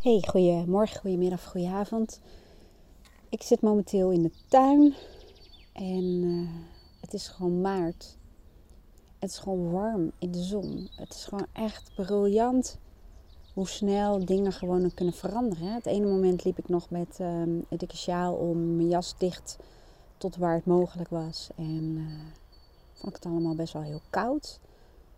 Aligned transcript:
Hey, 0.00 0.24
goedemorgen, 0.28 1.00
goedemiddag, 1.00 1.44
goedenavond. 1.44 2.20
Ik 3.28 3.42
zit 3.42 3.60
momenteel 3.60 4.10
in 4.10 4.22
de 4.22 4.30
tuin 4.48 4.94
en 5.72 6.04
uh, 6.04 6.48
het 7.00 7.14
is 7.14 7.28
gewoon 7.28 7.60
maart. 7.60 8.16
Het 9.18 9.30
is 9.30 9.38
gewoon 9.38 9.70
warm 9.70 10.12
in 10.18 10.30
de 10.30 10.42
zon. 10.42 10.88
Het 10.96 11.14
is 11.14 11.24
gewoon 11.24 11.46
echt 11.52 11.94
briljant 11.94 12.78
hoe 13.54 13.68
snel 13.68 14.24
dingen 14.24 14.52
gewoon 14.52 14.94
kunnen 14.94 15.14
veranderen. 15.14 15.74
Het 15.74 15.86
ene 15.86 16.06
moment 16.06 16.44
liep 16.44 16.58
ik 16.58 16.68
nog 16.68 16.90
met 16.90 17.18
uh, 17.20 17.26
een 17.26 17.66
dikke 17.68 17.96
sjaal 17.96 18.34
om 18.34 18.76
mijn 18.76 18.88
jas 18.88 19.14
dicht 19.18 19.58
tot 20.16 20.36
waar 20.36 20.54
het 20.54 20.66
mogelijk 20.66 21.08
was. 21.10 21.48
En 21.56 21.96
uh, 21.96 22.04
vond 22.92 23.16
ik 23.16 23.22
het 23.22 23.32
allemaal 23.32 23.54
best 23.54 23.72
wel 23.72 23.82
heel 23.82 24.02
koud. 24.10 24.60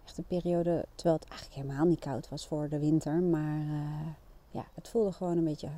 Echt 0.04 0.18
een 0.18 0.26
periode, 0.26 0.84
terwijl 0.94 1.18
het 1.20 1.28
eigenlijk 1.28 1.60
helemaal 1.60 1.86
niet 1.86 2.00
koud 2.00 2.28
was 2.28 2.46
voor 2.46 2.68
de 2.68 2.78
winter, 2.78 3.22
maar 3.22 3.60
uh, 3.60 4.06
ja, 4.52 4.66
het 4.74 4.88
voelde 4.88 5.12
gewoon 5.12 5.36
een 5.36 5.44
beetje 5.44 5.68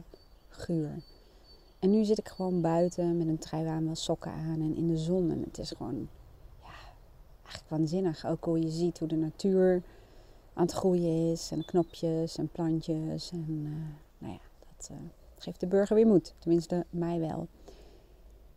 guur. 0.49 1.03
En 1.79 1.91
nu 1.91 2.05
zit 2.05 2.19
ik 2.19 2.29
gewoon 2.29 2.61
buiten 2.61 3.17
met 3.17 3.29
een 3.29 3.39
trui 3.39 3.85
wel 3.85 3.95
sokken 3.95 4.33
aan 4.33 4.61
en 4.61 4.77
in 4.77 4.87
de 4.87 4.97
zon. 4.97 5.31
En 5.31 5.43
het 5.43 5.59
is 5.59 5.71
gewoon, 5.77 6.09
ja, 6.63 6.75
eigenlijk 7.43 7.69
waanzinnig. 7.69 8.27
Ook 8.27 8.45
hoe 8.45 8.61
je 8.61 8.71
ziet 8.71 8.99
hoe 8.99 9.09
de 9.09 9.17
natuur 9.17 9.83
aan 10.55 10.63
het 10.63 10.73
groeien 10.73 11.31
is. 11.31 11.51
En 11.51 11.65
knopjes 11.65 12.39
en 12.39 12.49
plantjes. 12.49 13.31
En 13.31 13.47
uh, 13.49 13.71
nou 14.19 14.33
ja, 14.33 14.41
dat 14.77 14.89
uh, 14.91 14.97
geeft 15.39 15.61
de 15.61 15.67
burger 15.67 15.97
weer 15.97 16.07
moed. 16.07 16.35
Tenminste, 16.39 16.85
mij 16.91 17.21
wel. 17.21 17.47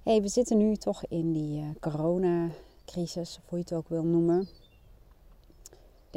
hey, 0.03 0.21
we 0.21 0.27
zitten 0.27 0.57
nu 0.57 0.75
toch 0.75 1.05
in 1.05 1.33
die 1.33 1.61
uh, 1.61 1.67
coronacrisis, 1.79 3.37
of 3.37 3.49
hoe 3.49 3.57
je 3.57 3.63
het 3.63 3.73
ook 3.73 3.89
wil 3.89 4.03
noemen. 4.03 4.47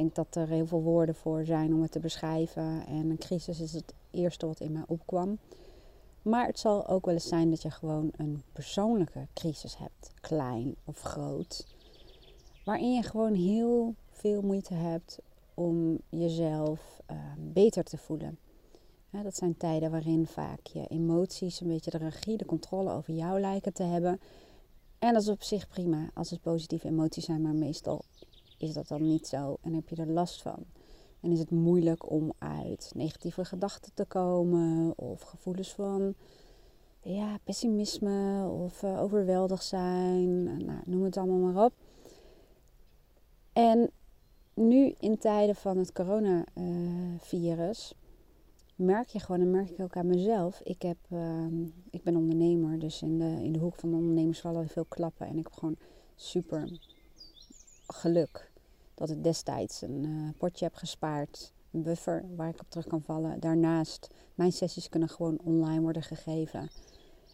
Denk 0.01 0.15
dat 0.15 0.35
er 0.35 0.49
heel 0.49 0.67
veel 0.67 0.83
woorden 0.83 1.15
voor 1.15 1.45
zijn 1.45 1.75
om 1.75 1.83
het 1.83 1.93
te 1.93 1.99
beschrijven. 1.99 2.87
En 2.87 3.11
een 3.11 3.19
crisis 3.19 3.61
is 3.61 3.73
het 3.73 3.95
eerste 4.11 4.47
wat 4.47 4.61
in 4.61 4.73
mij 4.73 4.83
opkwam. 4.87 5.39
Maar 6.23 6.47
het 6.47 6.59
zal 6.59 6.89
ook 6.89 7.05
wel 7.05 7.15
eens 7.15 7.29
zijn 7.29 7.51
dat 7.51 7.63
je 7.63 7.71
gewoon 7.71 8.11
een 8.17 8.43
persoonlijke 8.53 9.27
crisis 9.35 9.77
hebt, 9.77 10.11
klein 10.21 10.75
of 10.85 11.01
groot. 11.01 11.67
Waarin 12.65 12.95
je 12.95 13.03
gewoon 13.03 13.35
heel 13.35 13.95
veel 14.11 14.43
moeite 14.43 14.75
hebt 14.75 15.19
om 15.55 15.99
jezelf 16.09 17.01
uh, 17.11 17.17
beter 17.39 17.85
te 17.85 17.99
voelen. 17.99 18.39
Dat 19.11 19.37
zijn 19.37 19.57
tijden 19.57 19.91
waarin 19.91 20.27
vaak 20.27 20.67
je 20.67 20.87
emoties 20.87 21.61
een 21.61 21.69
beetje 21.69 21.91
de 21.91 21.99
regie, 21.99 22.37
de 22.37 22.45
controle 22.45 22.93
over 22.93 23.15
jou 23.15 23.41
lijken 23.41 23.73
te 23.73 23.83
hebben. 23.83 24.21
En 24.99 25.13
dat 25.13 25.23
is 25.23 25.29
op 25.29 25.43
zich 25.43 25.69
prima 25.69 26.11
als 26.15 26.31
het 26.31 26.43
positieve 26.43 26.89
emoties 26.89 27.25
zijn, 27.25 27.43
maar 27.43 27.55
meestal 27.55 28.05
is 28.61 28.73
dat 28.73 28.89
dan 28.89 29.03
niet 29.03 29.27
zo 29.27 29.57
en 29.61 29.75
heb 29.75 29.89
je 29.89 29.97
er 29.97 30.11
last 30.11 30.43
van. 30.43 30.65
En 31.21 31.33
is 31.33 31.39
het 31.39 31.51
moeilijk 31.51 32.11
om 32.11 32.33
uit 32.39 32.93
negatieve 32.95 33.45
gedachten 33.45 33.95
te 33.95 34.05
komen 34.05 34.99
of 34.99 35.21
gevoelens 35.21 35.73
van 35.73 36.15
ja, 37.03 37.39
pessimisme 37.45 38.49
of 38.49 38.83
uh, 38.83 39.03
overweldigd 39.03 39.65
zijn. 39.65 40.43
Nou, 40.65 40.81
noem 40.85 41.03
het 41.03 41.17
allemaal 41.17 41.53
maar 41.53 41.65
op. 41.65 41.73
En 43.53 43.91
nu 44.55 44.95
in 44.99 45.19
tijden 45.19 45.57
van 45.57 45.79
het 45.79 45.93
coronavirus 45.93 47.95
merk 48.75 49.09
je 49.09 49.21
gewoon, 49.21 49.41
en 49.41 49.51
merk 49.51 49.71
ik 49.71 49.81
ook 49.81 49.97
aan 49.97 50.07
mezelf. 50.07 50.61
Ik, 50.65 50.83
heb, 50.83 50.99
uh, 51.09 51.47
ik 51.91 52.03
ben 52.03 52.17
ondernemer, 52.17 52.79
dus 52.79 53.03
in 53.03 53.19
de, 53.19 53.39
in 53.43 53.53
de 53.53 53.59
hoek 53.59 53.75
van 53.75 53.91
de 53.91 53.97
ondernemers 53.97 54.41
vallen 54.41 54.69
veel 54.69 54.85
klappen. 54.85 55.27
En 55.27 55.39
ik 55.39 55.45
heb 55.45 55.53
gewoon 55.53 55.77
super 56.15 56.79
geluk 57.87 58.50
dat 59.01 59.11
ik 59.11 59.25
destijds 59.25 59.83
een 59.83 60.05
uh, 60.05 60.29
potje 60.39 60.65
heb 60.65 60.75
gespaard. 60.75 61.53
Een 61.73 61.83
buffer 61.83 62.25
waar 62.37 62.49
ik 62.49 62.61
op 62.61 62.71
terug 62.71 62.87
kan 62.87 63.03
vallen. 63.03 63.41
Daarnaast, 63.41 64.09
mijn 64.35 64.53
sessies 64.53 64.89
kunnen 64.89 65.09
gewoon 65.09 65.41
online 65.45 65.81
worden 65.81 66.03
gegeven. 66.03 66.71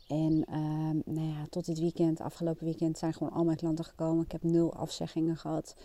En 0.09 0.33
uh, 0.33 1.15
nou 1.15 1.29
ja, 1.29 1.47
tot 1.51 1.67
dit 1.67 1.79
weekend, 1.79 2.21
afgelopen 2.21 2.65
weekend, 2.65 2.99
zijn 2.99 3.13
gewoon 3.13 3.33
al 3.33 3.45
mijn 3.45 3.57
klanten 3.57 3.85
gekomen. 3.85 4.25
Ik 4.25 4.33
heb 4.33 4.43
nul 4.43 4.75
afzeggingen 4.75 5.37
gehad. 5.37 5.77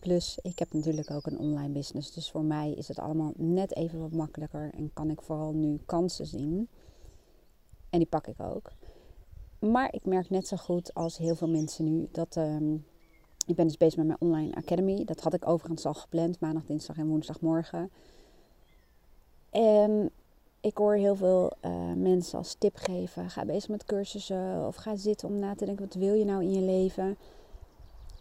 Plus, 0.00 0.38
ik 0.42 0.58
heb 0.58 0.72
natuurlijk 0.72 1.10
ook 1.10 1.26
een 1.26 1.38
online 1.38 1.72
business. 1.72 2.12
Dus 2.12 2.30
voor 2.30 2.44
mij 2.44 2.72
is 2.72 2.88
het 2.88 2.98
allemaal 2.98 3.32
net 3.36 3.76
even 3.76 4.00
wat 4.00 4.12
makkelijker. 4.12 4.70
En 4.74 4.90
kan 4.92 5.10
ik 5.10 5.22
vooral 5.22 5.52
nu 5.52 5.80
kansen 5.86 6.26
zien. 6.26 6.68
En 7.90 7.98
die 7.98 8.08
pak 8.08 8.26
ik 8.26 8.40
ook. 8.40 8.72
Maar 9.58 9.94
ik 9.94 10.04
merk 10.04 10.30
net 10.30 10.46
zo 10.46 10.56
goed 10.56 10.94
als 10.94 11.18
heel 11.18 11.34
veel 11.34 11.48
mensen 11.48 11.84
nu 11.84 12.08
dat 12.12 12.36
um, 12.36 12.84
ik 13.46 13.54
ben 13.54 13.66
dus 13.66 13.76
bezig 13.76 13.96
met 13.96 14.06
mijn 14.06 14.20
online 14.20 14.54
academy. 14.54 15.04
Dat 15.04 15.20
had 15.20 15.34
ik 15.34 15.48
overigens 15.48 15.86
al 15.86 15.94
gepland, 15.94 16.40
maandag, 16.40 16.64
dinsdag 16.64 16.96
en 16.96 17.08
woensdagmorgen. 17.08 17.90
En 19.50 20.10
ik 20.60 20.76
hoor 20.76 20.94
heel 20.94 21.16
veel 21.16 21.52
uh, 21.64 21.92
mensen 21.96 22.38
als 22.38 22.54
tip 22.54 22.76
geven: 22.76 23.30
ga 23.30 23.44
bezig 23.44 23.68
met 23.68 23.84
cursussen 23.84 24.66
of 24.66 24.76
ga 24.76 24.96
zitten 24.96 25.28
om 25.28 25.38
na 25.38 25.54
te 25.54 25.64
denken: 25.64 25.84
wat 25.84 25.94
wil 25.94 26.14
je 26.14 26.24
nou 26.24 26.42
in 26.42 26.52
je 26.52 26.60
leven? 26.60 27.16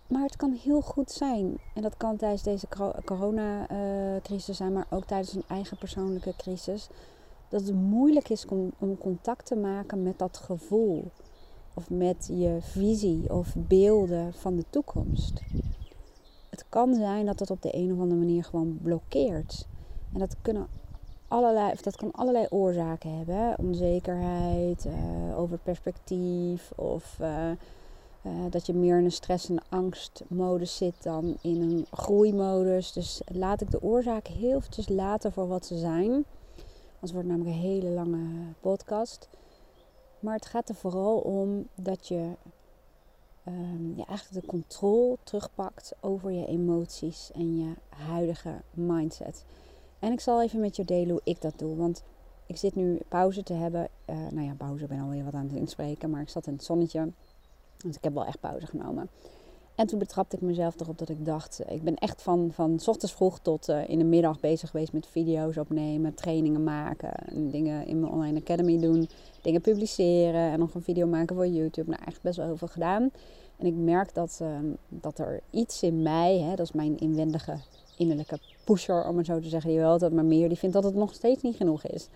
Maar 0.07 0.23
het 0.23 0.35
kan 0.35 0.51
heel 0.51 0.81
goed 0.81 1.11
zijn, 1.11 1.57
en 1.75 1.81
dat 1.81 1.97
kan 1.97 2.17
tijdens 2.17 2.43
deze 2.43 2.67
coronacrisis 3.05 4.49
uh, 4.49 4.55
zijn, 4.55 4.73
maar 4.73 4.87
ook 4.89 5.05
tijdens 5.05 5.33
een 5.33 5.43
eigen 5.47 5.77
persoonlijke 5.77 6.33
crisis, 6.37 6.89
dat 7.49 7.61
het 7.61 7.73
moeilijk 7.73 8.29
is 8.29 8.45
om, 8.45 8.71
om 8.79 8.97
contact 8.97 9.45
te 9.45 9.55
maken 9.55 10.03
met 10.03 10.19
dat 10.19 10.37
gevoel 10.37 11.11
of 11.73 11.89
met 11.89 12.29
je 12.31 12.57
visie 12.61 13.33
of 13.33 13.53
beelden 13.57 14.33
van 14.33 14.55
de 14.55 14.65
toekomst. 14.69 15.41
Het 16.49 16.65
kan 16.69 16.95
zijn 16.95 17.25
dat 17.25 17.39
het 17.39 17.51
op 17.51 17.61
de 17.61 17.75
een 17.75 17.93
of 17.93 17.99
andere 17.99 18.19
manier 18.19 18.43
gewoon 18.43 18.79
blokkeert. 18.81 19.67
En 20.13 20.19
dat, 20.19 20.35
kunnen 20.41 20.67
allerlei, 21.27 21.73
dat 21.81 21.95
kan 21.95 22.11
allerlei 22.11 22.45
oorzaken 22.49 23.17
hebben. 23.17 23.57
Onzekerheid, 23.59 24.85
uh, 24.85 25.39
over 25.39 25.57
perspectief 25.57 26.71
of 26.75 27.17
uh, 27.21 27.49
uh, 28.25 28.31
dat 28.49 28.65
je 28.65 28.73
meer 28.73 28.97
in 28.97 29.05
een 29.05 29.11
stress- 29.11 29.49
en 29.49 29.63
angstmodus 29.69 30.75
zit 30.75 31.03
dan 31.03 31.37
in 31.41 31.61
een 31.61 31.85
groeimodus. 31.91 32.91
Dus 32.91 33.21
laat 33.25 33.61
ik 33.61 33.71
de 33.71 33.81
oorzaken 33.81 34.33
heel 34.33 34.57
eventjes 34.57 34.89
laten 34.89 35.31
voor 35.31 35.47
wat 35.47 35.65
ze 35.65 35.77
zijn. 35.77 36.25
Anders 36.93 37.11
wordt 37.11 37.27
namelijk 37.27 37.55
een 37.55 37.61
hele 37.61 37.89
lange 37.89 38.27
podcast. 38.59 39.29
Maar 40.23 40.35
het 40.35 40.45
gaat 40.45 40.69
er 40.69 40.75
vooral 40.75 41.17
om 41.17 41.67
dat 41.75 42.07
je 42.07 42.31
um, 43.47 43.93
ja, 43.95 44.05
eigenlijk 44.05 44.41
de 44.41 44.51
controle 44.51 45.17
terugpakt 45.23 45.93
over 45.99 46.31
je 46.31 46.45
emoties 46.45 47.31
en 47.33 47.57
je 47.57 47.73
huidige 47.89 48.61
mindset. 48.71 49.45
En 49.99 50.11
ik 50.11 50.19
zal 50.19 50.41
even 50.41 50.59
met 50.59 50.75
je 50.75 50.85
delen 50.85 51.09
hoe 51.09 51.21
ik 51.23 51.41
dat 51.41 51.59
doe. 51.59 51.75
Want 51.75 52.03
ik 52.45 52.57
zit 52.57 52.75
nu 52.75 52.99
pauze 53.07 53.43
te 53.43 53.53
hebben. 53.53 53.87
Uh, 54.09 54.15
nou 54.15 54.47
ja, 54.47 54.53
pauze, 54.57 54.83
ik 54.83 54.89
ben 54.89 54.99
alweer 54.99 55.23
wat 55.23 55.33
aan 55.33 55.47
het 55.47 55.55
inspreken. 55.55 56.09
Maar 56.09 56.21
ik 56.21 56.29
zat 56.29 56.47
in 56.47 56.53
het 56.53 56.63
zonnetje. 56.63 57.11
Dus 57.77 57.95
ik 57.95 58.03
heb 58.03 58.13
wel 58.13 58.25
echt 58.25 58.39
pauze 58.39 58.67
genomen. 58.67 59.09
En 59.75 59.87
toen 59.87 59.99
betrapte 59.99 60.35
ik 60.35 60.41
mezelf 60.41 60.79
erop 60.79 60.97
dat 60.97 61.09
ik 61.09 61.25
dacht, 61.25 61.61
ik 61.67 61.83
ben 61.83 61.95
echt 61.95 62.21
van, 62.21 62.49
van 62.51 62.79
s 62.79 62.87
ochtends 62.87 63.13
vroeg 63.13 63.39
tot 63.39 63.69
uh, 63.69 63.89
in 63.89 63.97
de 63.97 64.03
middag 64.03 64.39
bezig 64.39 64.69
geweest 64.69 64.93
met 64.93 65.07
video's 65.07 65.57
opnemen, 65.57 66.13
trainingen 66.13 66.63
maken, 66.63 67.11
en 67.11 67.49
dingen 67.49 67.85
in 67.85 67.99
mijn 67.99 68.13
online 68.13 68.39
academy 68.39 68.79
doen, 68.79 69.09
dingen 69.41 69.61
publiceren 69.61 70.51
en 70.51 70.59
nog 70.59 70.73
een 70.73 70.83
video 70.83 71.07
maken 71.07 71.35
voor 71.35 71.47
YouTube. 71.47 71.89
Nou, 71.89 72.01
echt 72.05 72.21
best 72.21 72.37
wel 72.37 72.45
heel 72.45 72.57
veel 72.57 72.67
gedaan. 72.67 73.11
En 73.57 73.65
ik 73.65 73.75
merk 73.75 74.13
dat, 74.13 74.39
uh, 74.41 74.47
dat 74.89 75.19
er 75.19 75.41
iets 75.49 75.83
in 75.83 76.01
mij, 76.01 76.39
hè, 76.39 76.55
dat 76.55 76.65
is 76.65 76.71
mijn 76.71 76.97
inwendige 76.97 77.57
innerlijke 77.97 78.39
pusher 78.63 79.07
om 79.07 79.17
het 79.17 79.25
zo 79.25 79.39
te 79.39 79.49
zeggen, 79.49 79.69
die 79.69 79.79
wel 79.79 79.91
altijd 79.91 80.13
maar 80.13 80.25
meer, 80.25 80.47
die 80.47 80.57
vindt 80.57 80.75
dat 80.75 80.83
het 80.83 80.95
nog 80.95 81.13
steeds 81.13 81.41
niet 81.41 81.55
genoeg 81.55 81.83
is. 81.83 82.09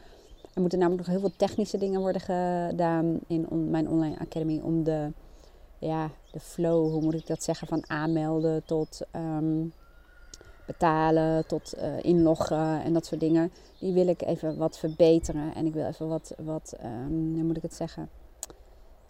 Er 0.54 0.62
moeten 0.62 0.80
namelijk 0.80 1.08
nog 1.08 1.16
heel 1.16 1.28
veel 1.28 1.38
technische 1.38 1.78
dingen 1.78 2.02
worden 2.02 2.22
gedaan 2.22 3.20
in 3.28 3.48
mijn 3.70 3.90
online 3.90 4.20
academy 4.20 4.60
om 4.64 4.84
de 4.84 5.12
ja, 5.80 6.10
de 6.32 6.40
flow, 6.40 6.92
hoe 6.92 7.02
moet 7.02 7.14
ik 7.14 7.28
dat 7.28 7.44
zeggen, 7.44 7.68
van 7.68 7.84
aanmelden 7.88 8.64
tot 8.66 9.02
um, 9.16 9.74
betalen, 10.68 11.48
tot 11.48 11.74
uh, 11.78 11.84
inloggen 12.02 12.84
en 12.84 12.94
dat 12.94 13.06
soort 13.06 13.22
dingen. 13.22 13.52
Die 13.80 13.94
wil 13.94 14.08
ik 14.08 14.22
even 14.22 14.58
wat 14.58 14.78
verbeteren. 14.78 15.56
En 15.56 15.66
ik 15.66 15.74
wil 15.74 15.86
even 15.86 16.08
wat, 16.08 16.34
wat 16.38 16.76
um, 16.84 17.34
hoe 17.34 17.44
moet 17.44 17.58
ik 17.58 17.62
het 17.62 17.74
zeggen, 17.74 18.10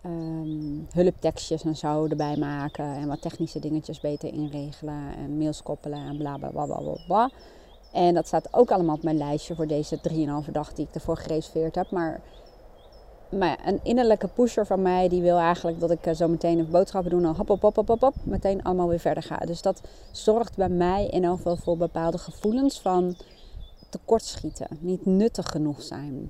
um, 0.06 0.88
hulptekstjes 0.92 1.64
en 1.64 1.76
zo 1.76 2.06
erbij 2.06 2.38
maken. 2.38 2.86
En 2.86 3.08
wat 3.08 3.22
technische 3.22 3.60
dingetjes 3.60 4.00
beter 4.00 4.34
inregelen. 4.34 5.16
En 5.16 5.38
mails 5.38 5.64
koppelen 5.64 6.00
en 6.00 6.18
bla 6.18 6.38
bla 6.38 6.50
bla 6.50 6.66
bla 6.66 6.98
bla. 7.08 7.30
En 7.92 8.14
dat 8.14 8.28
staat 8.28 8.54
ook 8.54 8.72
allemaal 8.72 8.96
op 8.96 9.04
mijn 9.04 9.18
lijstje 9.18 9.56
voor 9.56 9.68
deze 9.68 10.00
3,5 10.46 10.52
dag 10.52 10.74
die 10.74 10.88
ik 10.88 10.96
ervoor 10.96 11.18
gereserveerd 11.18 11.76
heb. 11.76 11.92
Maar 11.92 12.22
maar 13.30 13.60
een 13.66 13.80
innerlijke 13.84 14.28
pusher 14.28 14.66
van 14.66 14.82
mij 14.82 15.10
die 15.10 15.22
wil 15.22 15.38
eigenlijk 15.38 15.80
dat 15.80 15.92
ik 15.92 16.06
eh, 16.06 16.14
zo 16.14 16.28
meteen 16.28 16.60
een 16.60 16.70
boodschappen 16.70 17.12
doe 17.12 17.22
en 17.22 17.36
hop, 17.36 17.48
hop, 17.48 17.62
hop, 17.62 17.76
hop, 17.76 17.88
hop, 17.88 18.02
hop, 18.02 18.16
meteen 18.24 18.64
allemaal 18.64 18.88
weer 18.88 19.00
verder 19.00 19.24
ga. 19.24 19.38
Dus 19.38 19.62
dat 19.62 19.82
zorgt 20.12 20.56
bij 20.56 20.70
mij 20.70 21.08
in 21.08 21.24
elk 21.24 21.38
geval 21.38 21.56
voor 21.56 21.78
bepaalde 21.78 22.18
gevoelens 22.18 22.80
van 22.80 23.16
tekortschieten, 23.90 24.68
niet 24.80 25.06
nuttig 25.06 25.46
genoeg 25.46 25.82
zijn. 25.82 26.30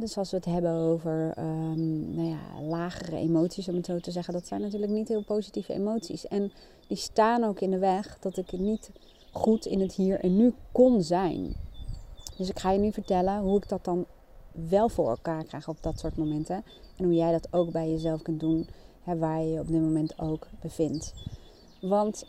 dus 0.00 0.18
als 0.18 0.30
we 0.30 0.36
het 0.36 0.44
hebben 0.44 0.72
over 0.72 1.34
um, 1.38 2.14
nou 2.14 2.28
ja, 2.28 2.62
lagere 2.62 3.16
emoties, 3.16 3.68
om 3.68 3.74
het 3.74 3.86
zo 3.86 3.98
te 3.98 4.10
zeggen, 4.10 4.32
dat 4.32 4.46
zijn 4.46 4.60
natuurlijk 4.60 4.92
niet 4.92 5.08
heel 5.08 5.22
positieve 5.22 5.72
emoties. 5.72 6.28
En 6.28 6.52
die 6.88 6.96
staan 6.96 7.44
ook 7.44 7.60
in 7.60 7.70
de 7.70 7.78
weg 7.78 8.18
dat 8.20 8.36
ik 8.36 8.52
niet 8.52 8.90
goed 9.32 9.66
in 9.66 9.80
het 9.80 9.92
hier 9.92 10.20
en 10.20 10.36
nu 10.36 10.54
kon 10.72 11.02
zijn. 11.02 11.54
Dus 12.36 12.48
ik 12.48 12.58
ga 12.58 12.70
je 12.70 12.78
nu 12.78 12.92
vertellen 12.92 13.40
hoe 13.40 13.56
ik 13.56 13.68
dat 13.68 13.84
dan 13.84 14.06
wel 14.52 14.88
voor 14.88 15.08
elkaar 15.08 15.44
krijg 15.44 15.68
op 15.68 15.82
dat 15.82 15.98
soort 15.98 16.16
momenten. 16.16 16.64
En 16.96 17.04
hoe 17.04 17.14
jij 17.14 17.32
dat 17.32 17.48
ook 17.50 17.70
bij 17.70 17.90
jezelf 17.90 18.22
kunt 18.22 18.40
doen, 18.40 18.68
hè, 19.02 19.18
waar 19.18 19.40
je 19.40 19.50
je 19.50 19.60
op 19.60 19.68
dit 19.68 19.80
moment 19.80 20.18
ook 20.18 20.46
bevindt. 20.60 21.14
Want 21.80 22.24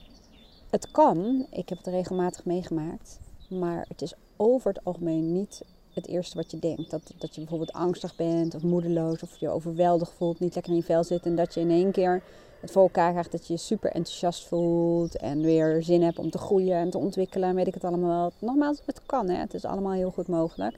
het 0.70 0.92
kan, 0.92 1.46
ik 1.50 1.70
heb 1.70 1.78
het 1.78 1.88
regelmatig 1.88 2.46
meegemaakt, 2.46 3.20
maar 3.50 3.86
het 3.88 4.02
is 4.02 4.14
over 4.38 4.74
het 4.74 4.86
algemeen 4.86 5.34
niet 5.34 5.62
het 5.94 6.08
eerste 6.08 6.38
wat 6.38 6.52
je 6.52 6.60
denkt. 6.60 6.90
Dat, 6.90 7.14
dat 7.18 7.36
je 7.36 7.42
bijvoorbeeld 7.42 7.74
angstig 7.74 8.16
bent 8.16 8.56
of 8.56 8.62
moedeloos 8.62 9.24
of 9.24 9.38
je 9.38 9.50
overweldigd 9.50 10.12
voelt, 10.12 10.40
niet 10.40 10.56
lekker 10.56 10.72
in 10.72 10.78
je 10.78 10.86
vel 10.86 11.04
zit 11.04 11.26
en 11.26 11.36
dat 11.36 11.54
je 11.54 11.60
in 11.60 11.72
één 11.72 11.92
keer 11.92 12.24
het 12.62 12.72
voor 12.72 12.82
elkaar 12.82 13.12
krijgt 13.12 13.32
dat 13.32 13.48
je 13.48 13.54
je 13.54 13.60
super 13.60 13.92
enthousiast 13.92 14.48
voelt 14.48 15.18
en 15.18 15.42
weer 15.42 15.84
zin 15.84 16.02
hebt 16.02 16.20
om 16.20 16.30
te 16.30 16.38
groeien 16.38 16.78
en 16.78 16.90
te 16.90 16.98
ontwikkelen, 16.98 17.56
weet 17.56 17.68
ik 17.68 17.74
het 17.74 17.84
allemaal 17.84 18.10
wel. 18.10 18.32
Nogmaals, 18.40 18.82
het 18.86 19.02
kan, 19.06 19.30
hè? 19.30 19.38
het 19.38 19.54
is 19.54 19.66
allemaal 19.66 19.92
heel 19.92 20.12
goed 20.12 20.28
mogelijk. 20.28 20.78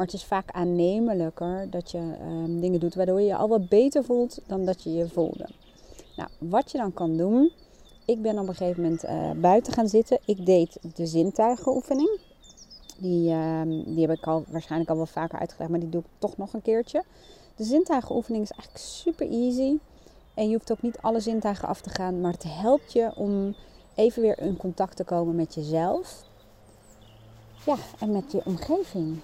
Maar 0.00 0.08
het 0.08 0.18
is 0.18 0.24
vaak 0.28 0.50
aannemelijker 0.50 1.70
dat 1.70 1.90
je 1.90 1.98
ehm, 1.98 2.60
dingen 2.60 2.80
doet 2.80 2.94
waardoor 2.94 3.20
je 3.20 3.26
je 3.26 3.36
al 3.36 3.48
wat 3.48 3.68
beter 3.68 4.04
voelt 4.04 4.40
dan 4.46 4.64
dat 4.64 4.82
je 4.82 4.92
je 4.92 5.08
voelde. 5.08 5.48
Nou, 6.16 6.28
wat 6.38 6.70
je 6.70 6.78
dan 6.78 6.92
kan 6.92 7.16
doen. 7.16 7.52
Ik 8.04 8.22
ben 8.22 8.38
op 8.38 8.48
een 8.48 8.54
gegeven 8.54 8.82
moment 8.82 9.04
uh, 9.04 9.30
buiten 9.30 9.72
gaan 9.72 9.88
zitten. 9.88 10.18
Ik 10.24 10.46
deed 10.46 10.78
de 10.94 11.06
zintuigenoefening. 11.06 12.18
Die, 12.98 13.30
ehm, 13.30 13.68
die 13.68 14.06
heb 14.06 14.18
ik 14.18 14.26
al 14.26 14.44
waarschijnlijk 14.48 14.90
al 14.90 14.96
wel 14.96 15.06
vaker 15.06 15.38
uitgelegd, 15.38 15.70
maar 15.70 15.80
die 15.80 15.88
doe 15.88 16.00
ik 16.00 16.06
toch 16.18 16.36
nog 16.36 16.52
een 16.52 16.62
keertje. 16.62 17.04
De 17.56 17.64
zintuigenoefening 17.64 18.44
is 18.44 18.50
eigenlijk 18.50 18.84
super 18.84 19.30
easy. 19.30 19.78
En 20.34 20.48
je 20.48 20.54
hoeft 20.56 20.72
ook 20.72 20.82
niet 20.82 20.98
alle 21.00 21.20
zintuigen 21.20 21.68
af 21.68 21.80
te 21.80 21.90
gaan, 21.90 22.20
maar 22.20 22.32
het 22.32 22.44
helpt 22.46 22.92
je 22.92 23.12
om 23.16 23.54
even 23.94 24.22
weer 24.22 24.38
in 24.38 24.56
contact 24.56 24.96
te 24.96 25.04
komen 25.04 25.34
met 25.34 25.54
jezelf. 25.54 26.22
Ja, 27.66 27.76
en 27.98 28.12
met 28.12 28.32
je 28.32 28.40
omgeving. 28.44 29.20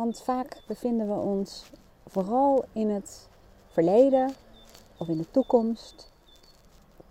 Want 0.00 0.20
vaak 0.20 0.62
bevinden 0.66 1.08
we 1.08 1.14
ons 1.14 1.70
vooral 2.06 2.64
in 2.72 2.90
het 2.90 3.28
verleden 3.68 4.32
of 4.96 5.08
in 5.08 5.16
de 5.16 5.30
toekomst. 5.30 6.10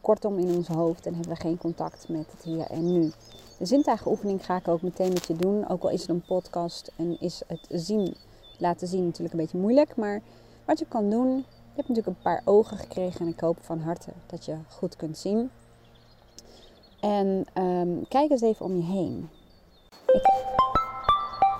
Kortom 0.02 0.38
in 0.38 0.56
ons 0.56 0.68
hoofd 0.68 1.06
en 1.06 1.14
hebben 1.14 1.34
we 1.34 1.40
geen 1.40 1.58
contact 1.58 2.08
met 2.08 2.32
het 2.32 2.42
hier 2.44 2.66
en 2.66 2.94
nu. 2.94 3.12
De 3.58 3.66
zintuigenoefening 3.66 4.46
ga 4.46 4.56
ik 4.56 4.68
ook 4.68 4.82
meteen 4.82 5.14
met 5.14 5.26
je 5.26 5.36
doen. 5.36 5.70
Ook 5.70 5.84
al 5.84 5.90
is 5.90 6.02
het 6.02 6.10
een 6.10 6.22
podcast 6.22 6.92
en 6.96 7.20
is 7.20 7.42
het 7.48 7.68
zien, 7.70 8.16
laten 8.58 8.88
zien 8.88 9.06
natuurlijk 9.06 9.34
een 9.34 9.40
beetje 9.40 9.58
moeilijk. 9.58 9.96
Maar 9.96 10.22
wat 10.66 10.80
je 10.80 10.86
kan 10.86 11.10
doen, 11.10 11.36
je 11.38 11.76
hebt 11.76 11.88
natuurlijk 11.88 12.08
een 12.08 12.24
paar 12.24 12.42
ogen 12.46 12.78
gekregen 12.78 13.22
en 13.22 13.28
ik 13.28 13.40
hoop 13.40 13.58
van 13.62 13.80
harte 13.80 14.12
dat 14.26 14.46
je 14.46 14.56
goed 14.68 14.96
kunt 14.96 15.18
zien. 15.18 15.52
En 17.00 17.46
um, 17.54 18.08
kijk 18.08 18.32
eens 18.32 18.42
even 18.42 18.66
om 18.66 18.76
je 18.76 18.84
heen. 18.84 19.30
Ik... 20.06 20.48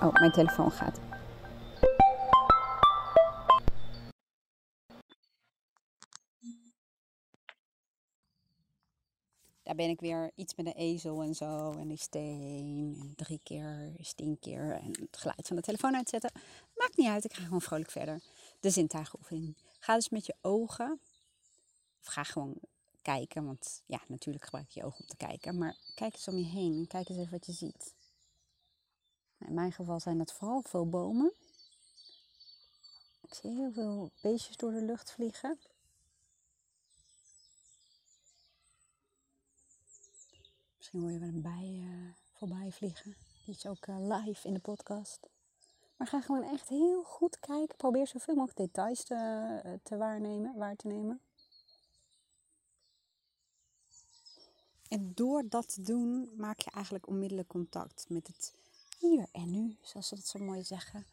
Oh, 0.02 0.12
mijn 0.12 0.32
telefoon 0.32 0.70
gaat. 0.70 1.09
Daar 9.70 9.78
ben 9.78 9.88
ik 9.88 10.00
weer 10.00 10.30
iets 10.34 10.54
met 10.54 10.66
een 10.66 10.72
ezel 10.72 11.22
en 11.22 11.34
zo. 11.34 11.72
En 11.72 11.88
die 11.88 11.96
steen. 11.98 12.96
En 13.00 13.12
drie 13.16 13.40
keer 13.42 13.92
is 13.96 14.12
tien 14.12 14.38
keer. 14.38 14.72
En 14.72 14.90
het 15.00 15.16
geluid 15.16 15.46
van 15.46 15.56
de 15.56 15.62
telefoon 15.62 15.96
uitzetten. 15.96 16.30
Maakt 16.74 16.96
niet 16.96 17.08
uit, 17.08 17.24
ik 17.24 17.32
ga 17.32 17.42
gewoon 17.42 17.60
vrolijk 17.60 17.90
verder. 17.90 18.22
De 18.60 18.70
zintuigenoefening. 18.70 19.56
Ga 19.78 19.94
dus 19.94 20.08
met 20.08 20.26
je 20.26 20.34
ogen. 20.40 21.00
Of 22.00 22.06
ga 22.06 22.22
gewoon 22.22 22.54
kijken. 23.02 23.44
Want 23.44 23.82
ja, 23.86 24.00
natuurlijk 24.06 24.44
gebruik 24.44 24.70
je 24.70 24.80
je 24.80 24.86
ogen 24.86 25.00
om 25.00 25.06
te 25.06 25.16
kijken. 25.16 25.58
Maar 25.58 25.76
kijk 25.94 26.12
eens 26.12 26.28
om 26.28 26.38
je 26.38 26.46
heen. 26.46 26.74
En 26.74 26.86
kijk 26.86 27.08
eens 27.08 27.18
even 27.18 27.30
wat 27.30 27.46
je 27.46 27.52
ziet. 27.52 27.94
In 29.38 29.54
mijn 29.54 29.72
geval 29.72 30.00
zijn 30.00 30.18
dat 30.18 30.32
vooral 30.32 30.62
veel 30.62 30.88
bomen. 30.88 31.32
Ik 33.22 33.34
zie 33.34 33.50
heel 33.50 33.72
veel 33.72 34.10
beestjes 34.22 34.56
door 34.56 34.72
de 34.72 34.82
lucht 34.82 35.12
vliegen. 35.12 35.58
Misschien 40.90 41.18
hoor 41.18 41.28
je 41.28 41.32
wel 41.32 41.36
een 41.36 41.60
bij 41.60 41.82
uh, 41.84 42.12
voorbij 42.32 42.72
vliegen. 42.72 43.16
Die 43.44 43.54
is 43.54 43.66
ook 43.66 43.86
uh, 43.86 43.96
live 43.98 44.48
in 44.48 44.54
de 44.54 44.60
podcast. 44.60 45.28
Maar 45.96 46.06
ga 46.06 46.20
gewoon 46.20 46.42
echt 46.42 46.68
heel 46.68 47.02
goed 47.02 47.38
kijken. 47.40 47.76
Probeer 47.76 48.06
zoveel 48.06 48.34
mogelijk 48.34 48.58
details 48.58 49.04
te, 49.04 49.14
uh, 49.66 49.72
te 49.82 49.96
waarnemen, 49.96 50.56
waar 50.56 50.76
te 50.76 50.86
nemen. 50.86 51.20
En 54.88 55.12
door 55.14 55.48
dat 55.48 55.74
te 55.74 55.82
doen 55.82 56.30
maak 56.36 56.60
je 56.60 56.70
eigenlijk 56.70 57.06
onmiddellijk 57.06 57.48
contact 57.48 58.06
met 58.08 58.26
het 58.26 58.54
hier 58.98 59.26
en 59.32 59.50
nu, 59.50 59.76
zoals 59.82 60.08
ze 60.08 60.14
dat 60.14 60.26
zo 60.26 60.38
mooi 60.38 60.62
zeggen. 60.62 61.06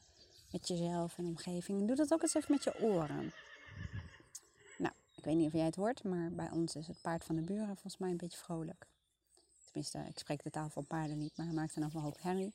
Met 0.51 0.67
jezelf 0.67 1.17
en 1.17 1.25
omgeving. 1.25 1.87
Doe 1.87 1.95
dat 1.95 2.13
ook 2.13 2.21
eens 2.21 2.33
even 2.33 2.51
met 2.51 2.63
je 2.63 2.81
oren. 2.81 3.33
Nou, 4.77 4.93
ik 5.15 5.23
weet 5.23 5.35
niet 5.35 5.47
of 5.47 5.53
jij 5.53 5.65
het 5.65 5.75
hoort, 5.75 6.03
maar 6.03 6.31
bij 6.31 6.51
ons 6.51 6.75
is 6.75 6.87
het 6.87 7.01
paard 7.01 7.23
van 7.23 7.35
de 7.35 7.41
buren 7.41 7.65
volgens 7.65 7.97
mij 7.97 8.09
een 8.09 8.17
beetje 8.17 8.37
vrolijk. 8.37 8.87
Tenminste, 9.77 10.11
ik 10.11 10.19
spreek 10.19 10.43
de 10.43 10.49
taal 10.49 10.69
van 10.69 10.85
paarden 10.85 11.17
niet, 11.17 11.37
maar 11.37 11.45
hij 11.45 11.55
maakt 11.55 11.75
er 11.75 11.81
nog 11.81 11.93
een 11.93 12.01
hoop 12.01 12.17
herrie. 12.21 12.53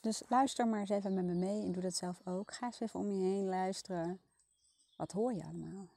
Dus 0.00 0.22
luister 0.28 0.68
maar 0.68 0.80
eens 0.80 0.90
even 0.90 1.14
met 1.14 1.24
me 1.24 1.34
mee 1.34 1.62
en 1.62 1.72
doe 1.72 1.82
dat 1.82 1.94
zelf 1.94 2.20
ook. 2.24 2.54
Ga 2.54 2.66
eens 2.66 2.80
even 2.80 3.00
om 3.00 3.10
je 3.10 3.24
heen 3.24 3.44
luisteren. 3.44 4.20
Wat 4.96 5.12
hoor 5.12 5.32
je 5.32 5.44
allemaal? 5.44 5.88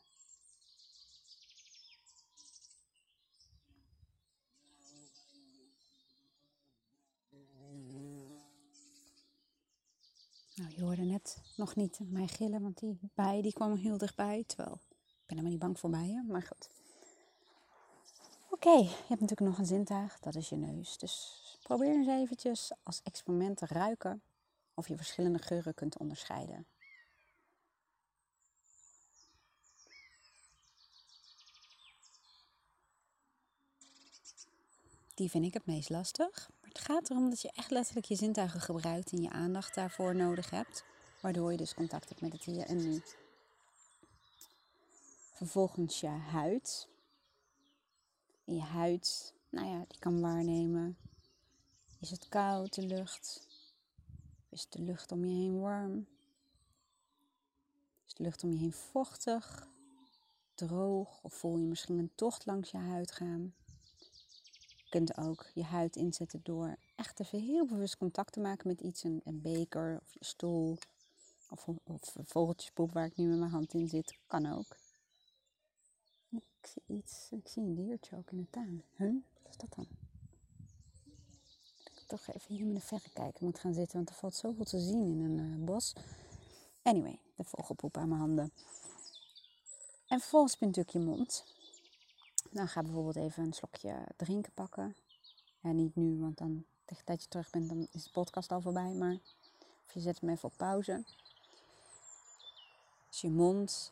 Nou, 10.56 10.74
je 10.76 10.82
hoorde 10.82 11.02
net 11.02 11.42
nog 11.56 11.76
niet 11.76 12.00
mij 12.00 12.28
gillen, 12.28 12.62
want 12.62 12.80
die 12.80 13.00
bij 13.14 13.42
die 13.42 13.54
kwam 13.54 13.76
heel 13.76 13.98
dichtbij. 13.98 14.44
Terwijl, 14.48 14.76
ik 14.76 15.26
ben 15.26 15.38
helemaal 15.38 15.52
niet 15.52 15.60
bang 15.60 15.80
voor 15.80 15.90
bijen, 15.90 16.26
maar 16.28 16.42
goed. 16.44 16.70
Oké, 18.58 18.78
je 18.78 19.06
hebt 19.08 19.22
natuurlijk 19.22 19.50
nog 19.50 19.58
een 19.58 19.66
zintuig, 19.66 20.20
dat 20.20 20.36
is 20.36 20.50
je 20.50 20.56
neus. 20.56 20.98
Dus 20.98 21.42
probeer 21.64 21.94
eens 21.94 22.08
eventjes 22.08 22.72
als 22.84 23.02
experiment 23.04 23.58
te 23.58 23.66
ruiken 23.66 24.22
of 24.74 24.88
je 24.88 24.96
verschillende 24.96 25.40
geuren 25.40 25.74
kunt 25.74 25.98
onderscheiden. 25.98 26.68
Die 35.14 35.30
vind 35.30 35.46
ik 35.46 35.54
het 35.54 35.66
meest 35.66 35.90
lastig. 35.90 36.50
Maar 36.62 36.70
het 36.70 36.80
gaat 36.80 37.10
erom 37.10 37.30
dat 37.30 37.42
je 37.42 37.52
echt 37.52 37.72
letterlijk 37.72 38.06
je 38.06 38.16
zintuigen 38.16 38.62
gebruikt 38.62 39.12
en 39.12 39.22
je 39.22 39.30
aandacht 39.30 39.76
daarvoor 39.76 40.16
nodig 40.16 40.50
hebt. 40.50 40.84
Waardoor 41.22 41.52
je 41.52 41.58
dus 41.58 41.74
contact 41.74 42.10
hebt 42.10 42.22
met 42.22 42.34
het 42.34 42.44
hier 42.44 42.66
en 42.66 42.78
nu. 42.78 43.02
Vervolgens 45.34 46.00
je 46.00 46.08
huid 46.08 46.88
in 48.48 48.56
je 48.56 48.62
huid, 48.62 49.34
nou 49.50 49.68
ja, 49.68 49.86
die 49.88 50.00
kan 50.00 50.22
waarnemen. 50.22 50.98
Is 52.00 52.10
het 52.10 52.28
koud, 52.28 52.74
de 52.74 52.86
lucht? 52.86 53.48
Is 54.50 54.70
de 54.70 54.82
lucht 54.82 55.12
om 55.12 55.26
je 55.26 55.34
heen 55.34 55.60
warm? 55.60 56.08
Is 58.06 58.14
de 58.14 58.24
lucht 58.24 58.44
om 58.44 58.52
je 58.52 58.58
heen 58.58 58.74
vochtig, 58.74 59.68
droog 60.56 61.24
of 61.24 61.34
voel 61.34 61.58
je 61.58 61.66
misschien 61.66 61.98
een 61.98 62.12
tocht 62.16 62.46
langs 62.46 62.72
je 62.72 62.78
huid 62.78 63.12
gaan? 63.12 63.54
Je 64.76 64.90
kunt 64.90 65.18
ook 65.18 65.46
je 65.54 65.64
huid 65.64 65.96
inzetten 65.96 66.40
door 66.44 66.78
echt 66.96 67.20
even 67.20 67.40
heel 67.40 67.66
bewust 67.66 67.98
contact 67.98 68.34
te 68.34 68.40
maken 68.40 68.68
met 68.68 68.82
iets, 68.82 69.04
een, 69.04 69.22
een 69.24 69.42
beker 69.42 70.00
of 70.02 70.14
je 70.14 70.26
stoel 70.26 70.78
of, 71.50 71.68
of 71.84 72.16
vogeltjespoep 72.24 72.92
waar 72.92 73.06
ik 73.06 73.16
nu 73.16 73.28
met 73.28 73.40
mijn 73.40 73.52
hand 73.52 73.74
in 73.74 73.88
zit, 73.88 74.18
kan 74.28 74.46
ook. 74.46 74.78
Ik 76.68 76.74
zie 76.74 76.98
iets. 76.98 77.28
Ik 77.32 77.48
zie 77.48 77.64
een 77.64 77.76
diertje 77.76 78.18
ook 78.18 78.32
in 78.32 78.38
de 78.38 78.50
tuin. 78.50 78.84
Huh? 78.96 79.14
Wat 79.44 79.52
is 79.52 79.58
dat 79.58 79.76
dan? 79.76 79.88
Ik 81.96 82.04
toch 82.08 82.28
even 82.28 82.56
hier 82.56 82.66
met 82.66 82.76
een 82.76 82.82
verre 82.82 83.10
kijken 83.14 83.46
moet 83.46 83.60
gaan 83.60 83.74
zitten, 83.74 83.96
want 83.96 84.10
er 84.10 84.16
valt 84.16 84.36
zoveel 84.36 84.66
te 84.66 84.80
zien 84.80 85.10
in 85.10 85.22
een 85.22 85.60
uh, 85.60 85.66
bos. 85.66 85.94
Anyway, 86.82 87.20
de 87.36 87.44
vogelpoep 87.44 87.98
aan 87.98 88.08
mijn 88.08 88.20
handen. 88.20 88.52
En 90.08 90.20
vervolgens 90.20 90.52
heb 90.52 90.62
natuurlijk 90.62 90.90
je 90.90 91.00
mond. 91.00 91.46
Dan 92.52 92.68
ga 92.68 92.82
bijvoorbeeld 92.82 93.16
even 93.16 93.44
een 93.44 93.54
slokje 93.54 94.06
drinken 94.16 94.54
pakken. 94.54 94.96
Ja, 95.60 95.72
niet 95.72 95.96
nu, 95.96 96.20
want 96.20 96.38
dan 96.38 96.66
tegen 96.86 97.06
dat 97.06 97.22
je 97.22 97.30
terug 97.30 97.50
bent, 97.50 97.70
dan 97.70 97.88
is 97.92 98.04
de 98.04 98.12
podcast 98.12 98.52
al 98.52 98.62
voorbij. 98.62 98.94
Maar 98.94 99.18
of 99.86 99.94
je 99.94 100.00
zet 100.00 100.20
hem 100.20 100.30
even 100.30 100.50
op 100.50 100.58
pauze. 100.58 101.04
Dus 103.10 103.22
je 103.22 103.30
mond, 103.30 103.92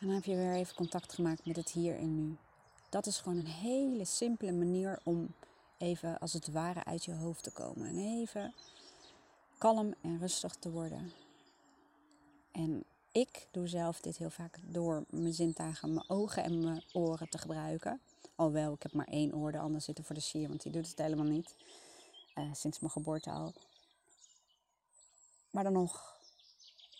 en 0.00 0.06
dan 0.06 0.14
heb 0.14 0.24
je 0.24 0.36
weer 0.36 0.54
even 0.54 0.74
contact 0.74 1.12
gemaakt 1.12 1.46
met 1.46 1.56
het 1.56 1.70
hier 1.70 1.98
en 1.98 2.14
nu. 2.14 2.36
Dat 2.88 3.06
is 3.06 3.18
gewoon 3.18 3.38
een 3.38 3.46
hele 3.46 4.04
simpele 4.04 4.52
manier 4.52 5.00
om 5.02 5.34
even 5.78 6.18
als 6.18 6.32
het 6.32 6.48
ware 6.48 6.84
uit 6.84 7.04
je 7.04 7.14
hoofd 7.14 7.42
te 7.42 7.50
komen. 7.50 7.88
En 7.88 7.98
even 7.98 8.54
kalm 9.58 9.94
en 10.00 10.18
rustig 10.18 10.54
te 10.54 10.70
worden. 10.70 11.12
En 12.52 12.84
ik 13.12 13.46
doe 13.50 13.68
zelf 13.68 14.00
dit 14.00 14.16
heel 14.16 14.30
vaak 14.30 14.58
door 14.62 15.04
mijn 15.10 15.34
zintuigen, 15.34 15.94
mijn 15.94 16.08
ogen 16.08 16.42
en 16.42 16.64
mijn 16.64 16.82
oren 16.92 17.28
te 17.28 17.38
gebruiken. 17.38 18.00
Alhoewel, 18.34 18.72
ik 18.72 18.82
heb 18.82 18.92
maar 18.92 19.06
één 19.06 19.34
oor, 19.34 19.52
de 19.52 19.58
ander 19.58 19.80
zit 19.80 19.98
er 19.98 20.04
voor 20.04 20.14
de 20.14 20.20
sier, 20.20 20.48
want 20.48 20.62
die 20.62 20.72
doet 20.72 20.88
het 20.88 20.98
helemaal 20.98 21.24
niet. 21.24 21.54
Uh, 22.34 22.44
sinds 22.52 22.78
mijn 22.78 22.92
geboorte 22.92 23.30
al. 23.30 23.52
Maar 25.50 25.64
dan 25.64 25.72
nog, 25.72 26.19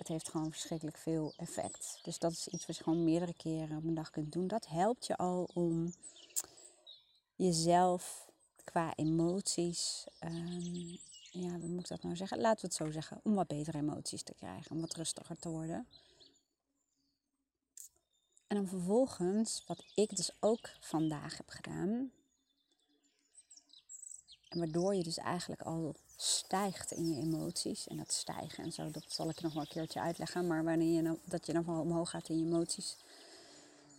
het 0.01 0.09
heeft 0.09 0.29
gewoon 0.29 0.51
verschrikkelijk 0.51 0.97
veel 0.97 1.33
effect. 1.37 1.99
Dus 2.03 2.19
dat 2.19 2.33
is 2.33 2.49
iets 2.49 2.67
wat 2.67 2.77
je 2.77 2.83
gewoon 2.83 3.05
meerdere 3.05 3.35
keren 3.35 3.77
op 3.77 3.85
een 3.85 3.95
dag 3.95 4.11
kunt 4.11 4.33
doen. 4.33 4.47
Dat 4.47 4.67
helpt 4.67 5.07
je 5.07 5.17
al 5.17 5.49
om 5.55 5.95
jezelf 7.37 8.29
qua 8.65 8.95
emoties, 8.95 10.07
um, 10.21 10.99
ja, 11.31 11.59
hoe 11.59 11.69
moet 11.69 11.81
ik 11.81 11.89
dat 11.89 12.03
nou 12.03 12.17
zeggen? 12.17 12.41
Laten 12.41 12.61
we 12.61 12.67
het 12.67 12.77
zo 12.77 12.91
zeggen, 12.91 13.21
om 13.23 13.35
wat 13.35 13.47
betere 13.47 13.79
emoties 13.79 14.23
te 14.23 14.35
krijgen, 14.35 14.71
om 14.71 14.81
wat 14.81 14.95
rustiger 14.95 15.39
te 15.39 15.49
worden. 15.49 15.87
En 18.47 18.57
dan 18.57 18.69
vervolgens, 18.69 19.65
wat 19.67 19.85
ik 19.95 20.17
dus 20.17 20.31
ook 20.41 20.71
vandaag 20.81 21.37
heb 21.37 21.49
gedaan, 21.49 22.13
en 24.49 24.59
waardoor 24.59 24.95
je 24.95 25.03
dus 25.03 25.19
eigenlijk 25.19 25.63
al 25.63 25.97
stijgt 26.23 26.93
in 26.93 27.09
je 27.09 27.23
emoties. 27.23 27.89
En 27.89 27.97
dat 27.97 28.13
stijgen 28.13 28.65
en 28.65 28.73
zo, 28.73 28.91
dat 28.91 29.05
zal 29.07 29.29
ik 29.29 29.39
je 29.39 29.45
nog 29.45 29.53
wel 29.53 29.63
een 29.63 29.69
keertje 29.69 30.01
uitleggen. 30.01 30.47
Maar 30.47 30.65
wanneer 30.65 30.95
je 30.95 31.03
nou, 31.03 31.19
dat 31.25 31.47
je 31.47 31.53
dan 31.53 31.69
omhoog 31.69 32.11
gaat 32.11 32.29
in 32.29 32.39
je 32.39 32.45
emoties, 32.45 32.97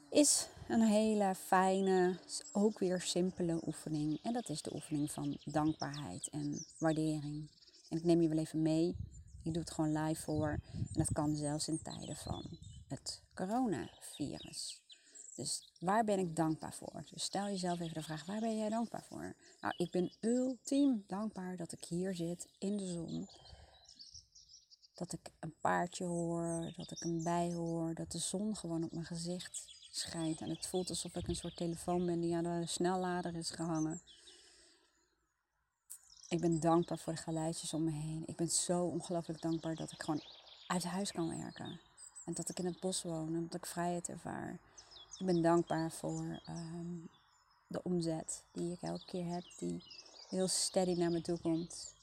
is 0.09 0.47
een 0.67 0.81
hele 0.81 1.35
fijne, 1.35 2.17
ook 2.51 2.79
weer 2.79 3.01
simpele 3.01 3.61
oefening. 3.65 4.19
En 4.23 4.33
dat 4.33 4.49
is 4.49 4.61
de 4.61 4.73
oefening 4.73 5.11
van 5.11 5.37
dankbaarheid 5.43 6.29
en 6.29 6.65
waardering. 6.77 7.49
En 7.89 7.97
ik 7.97 8.03
neem 8.03 8.21
je 8.21 8.27
wel 8.27 8.37
even 8.37 8.61
mee. 8.61 8.95
Ik 9.43 9.53
doe 9.53 9.61
het 9.61 9.71
gewoon 9.71 10.03
live 10.03 10.21
voor. 10.21 10.59
En 10.73 10.87
dat 10.93 11.13
kan 11.13 11.35
zelfs 11.35 11.67
in 11.67 11.81
tijden 11.81 12.15
van 12.15 12.57
het 12.87 13.21
coronavirus. 13.33 14.81
Dus 15.35 15.71
waar 15.79 16.03
ben 16.03 16.19
ik 16.19 16.35
dankbaar 16.35 16.73
voor? 16.73 17.03
Dus 17.11 17.23
stel 17.23 17.45
jezelf 17.45 17.79
even 17.79 17.93
de 17.93 18.03
vraag, 18.03 18.25
waar 18.25 18.39
ben 18.39 18.57
jij 18.57 18.69
dankbaar 18.69 19.03
voor? 19.03 19.35
Nou, 19.61 19.73
ik 19.77 19.91
ben 19.91 20.11
ultiem 20.19 21.03
dankbaar 21.07 21.57
dat 21.57 21.71
ik 21.71 21.83
hier 21.83 22.15
zit 22.15 22.47
in 22.57 22.77
de 22.77 22.87
zon. 22.87 23.27
Dat 24.93 25.13
ik 25.13 25.31
een 25.39 25.53
paardje 25.61 26.03
hoor, 26.03 26.73
dat 26.75 26.91
ik 26.91 27.01
een 27.01 27.23
bij 27.23 27.53
hoor, 27.53 27.93
dat 27.93 28.11
de 28.11 28.17
zon 28.17 28.55
gewoon 28.55 28.83
op 28.83 28.91
mijn 28.91 29.05
gezicht 29.05 29.65
schijnt. 29.91 30.41
En 30.41 30.49
het 30.49 30.67
voelt 30.67 30.89
alsof 30.89 31.15
ik 31.15 31.27
een 31.27 31.35
soort 31.35 31.55
telefoon 31.55 32.05
ben 32.05 32.19
die 32.19 32.35
aan 32.35 32.43
de 32.43 32.65
snellader 32.65 33.35
is 33.35 33.49
gehangen. 33.49 34.01
Ik 36.29 36.39
ben 36.39 36.59
dankbaar 36.59 36.97
voor 36.97 37.13
de 37.13 37.19
geluidjes 37.19 37.73
om 37.73 37.83
me 37.83 37.91
heen. 37.91 38.23
Ik 38.25 38.35
ben 38.35 38.49
zo 38.49 38.83
ongelooflijk 38.83 39.41
dankbaar 39.41 39.75
dat 39.75 39.91
ik 39.91 40.03
gewoon 40.03 40.23
uit 40.67 40.83
huis 40.83 41.11
kan 41.11 41.37
werken. 41.37 41.79
En 42.25 42.33
dat 42.33 42.49
ik 42.49 42.59
in 42.59 42.65
het 42.65 42.79
bos 42.79 43.03
woon 43.03 43.35
en 43.35 43.43
dat 43.43 43.53
ik 43.53 43.65
vrijheid 43.65 44.09
ervaar. 44.09 44.59
Ik 45.17 45.25
ben 45.25 45.41
dankbaar 45.41 45.91
voor 45.91 46.39
ehm, 46.45 46.97
de 47.67 47.83
omzet 47.83 48.43
die 48.51 48.71
ik 48.71 48.81
elke 48.81 49.05
keer 49.05 49.25
heb, 49.25 49.43
die 49.57 49.83
heel 50.29 50.47
steady 50.47 50.93
naar 50.93 51.11
me 51.11 51.21
toe 51.21 51.39
komt. 51.39 51.93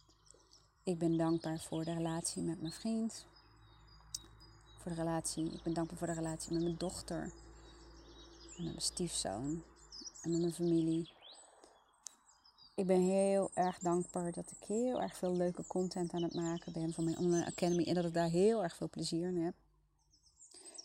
Ik 0.82 0.98
ben 0.98 1.16
dankbaar 1.16 1.58
voor 1.60 1.84
de 1.84 1.92
relatie 1.92 2.42
met 2.42 2.60
mijn 2.60 2.72
vriend. 2.72 3.26
Voor 4.78 4.90
de 4.90 4.96
relatie, 4.96 5.52
ik 5.52 5.62
ben 5.62 5.72
dankbaar 5.74 5.98
voor 5.98 6.06
de 6.06 6.12
relatie 6.12 6.52
met 6.52 6.62
mijn 6.62 6.76
dochter. 6.76 7.22
En 8.56 8.64
met 8.64 8.72
mijn 8.72 8.80
stiefzoon. 8.80 9.62
En 10.22 10.30
met 10.30 10.40
mijn 10.40 10.52
familie. 10.52 11.10
Ik 12.74 12.86
ben 12.86 13.00
heel 13.00 13.50
erg 13.54 13.78
dankbaar 13.78 14.32
dat 14.32 14.50
ik 14.50 14.66
heel 14.66 15.02
erg 15.02 15.16
veel 15.16 15.36
leuke 15.36 15.66
content 15.66 16.12
aan 16.12 16.22
het 16.22 16.34
maken 16.34 16.72
ben 16.72 16.92
voor 16.92 17.04
mijn 17.04 17.18
online 17.18 17.46
academy. 17.46 17.84
En 17.84 17.94
dat 17.94 18.04
ik 18.04 18.14
daar 18.14 18.30
heel 18.30 18.62
erg 18.62 18.76
veel 18.76 18.88
plezier 18.88 19.28
in 19.28 19.44
heb. 19.44 19.54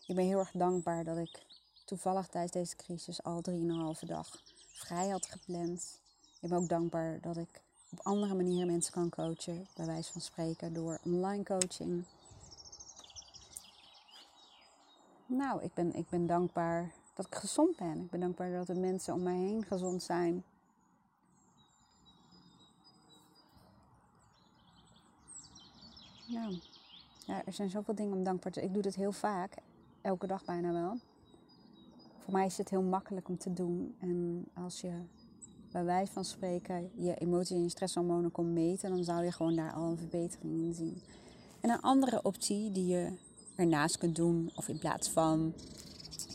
Ik 0.08 0.16
ben 0.16 0.26
heel 0.26 0.40
erg 0.40 0.52
dankbaar 0.52 1.04
dat 1.04 1.18
ik 1.18 1.46
toevallig 1.86 2.28
tijdens 2.28 2.52
deze 2.52 2.76
crisis 2.76 3.24
al 3.24 3.42
3,5 3.50 4.08
dag 4.08 4.42
vrij 4.74 5.10
had 5.10 5.26
gepland. 5.26 6.00
Ik 6.42 6.50
ben 6.50 6.58
ook 6.58 6.70
dankbaar 6.70 7.22
dat 7.22 7.38
ik 7.38 7.62
op 7.92 8.00
andere 8.02 8.34
manieren 8.36 8.68
mensen 8.68 8.94
kan 8.94 9.10
coachen, 9.10 9.68
bij 9.76 9.86
wijze 9.86 10.12
van 10.12 10.22
spreken 10.22 10.74
door 10.74 11.00
online 11.04 11.44
coaching. 11.44 12.06
Nou, 15.26 15.64
ik 15.64 15.74
ben, 15.74 15.94
ik 15.94 16.10
ben 16.10 16.26
dankbaar 16.26 16.94
dat 17.14 17.26
ik 17.26 17.36
gezond 17.36 17.76
ben. 17.76 18.02
Ik 18.02 18.10
ben 18.10 18.20
dankbaar 18.20 18.52
dat 18.52 18.68
de 18.68 18.76
mensen 18.76 19.14
om 19.14 19.24
mij 19.24 19.38
heen 19.38 19.66
gezond 19.66 20.04
zijn. 20.04 20.44
Nou, 26.28 26.60
ja, 27.26 27.46
er 27.46 27.54
zijn 27.54 27.70
zoveel 27.70 27.96
dingen 27.96 28.18
om 28.18 28.24
dankbaar 28.24 28.52
te 28.52 28.60
zijn. 28.60 28.70
Ik 28.70 28.74
doe 28.74 28.84
dit 28.84 28.96
heel 28.96 29.12
vaak, 29.12 29.56
elke 30.02 30.28
dag 30.28 30.46
bijna 30.46 30.72
wel 30.72 31.00
voor 32.24 32.34
mij 32.34 32.46
is 32.46 32.58
het 32.58 32.70
heel 32.70 32.82
makkelijk 32.82 33.30
om 33.30 33.38
te 33.38 33.54
doen. 33.54 33.96
En 34.00 34.46
als 34.54 34.82
je 34.82 34.92
bij 35.72 35.84
wijze 35.84 36.12
van 36.12 36.26
spreken 36.26 36.90
je 36.96 37.16
emoties 37.16 37.56
en 37.56 37.64
je 37.64 37.70
stresshormonen 37.70 38.32
kon 38.32 38.54
meten, 38.54 38.90
dan 38.90 39.04
zou 39.04 39.24
je 39.24 39.32
gewoon 39.32 39.56
daar 39.56 39.74
al 39.74 39.90
een 39.90 39.98
verbetering 39.98 40.64
in 40.64 40.74
zien. 40.74 41.02
En 41.62 41.70
een 41.70 41.82
andere 41.82 42.24
optie 42.24 42.72
die 42.72 42.88
je 42.88 43.12
ernaast 43.56 43.98
kunt 43.98 44.16
doen, 44.16 44.52
of 44.56 44.68
in 44.68 44.80
plaats 44.80 45.10
van, 45.10 45.54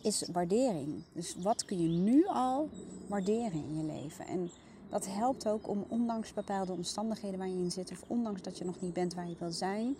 is 0.03 0.29
waardering. 0.33 1.03
Dus 1.13 1.37
wat 1.37 1.65
kun 1.65 1.83
je 1.83 1.89
nu 1.89 2.27
al 2.27 2.69
waarderen 3.07 3.65
in 3.65 3.77
je 3.77 3.85
leven? 3.85 4.27
En 4.27 4.51
dat 4.91 5.07
helpt 5.07 5.49
ook 5.49 5.69
om, 5.69 5.85
ondanks 5.89 6.33
bepaalde 6.33 6.73
omstandigheden 6.73 7.39
waar 7.39 7.49
je 7.49 7.59
in 7.59 7.71
zit, 7.71 7.91
of 7.91 8.05
ondanks 8.07 8.43
dat 8.43 8.59
je 8.59 8.65
nog 8.65 8.81
niet 8.81 8.93
bent 8.93 9.15
waar 9.15 9.29
je 9.29 9.37
wil 9.39 9.53
zijn, 9.53 9.97